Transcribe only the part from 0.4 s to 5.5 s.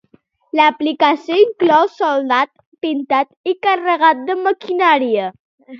L'aplicació inclou soldat, pintat i càrrega de maquinària.